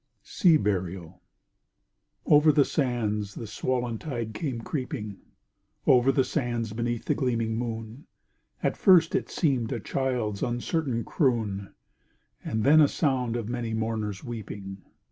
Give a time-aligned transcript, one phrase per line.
[0.23, 1.21] SEA BURIAL
[2.25, 5.19] Over the sands the swollen tide came creeping,
[5.85, 8.07] Over the sands beneath the gleaming moon;
[8.63, 11.75] At first it seemed a child's uncertain croon,
[12.43, 14.79] And then a sound of many mourners weeping.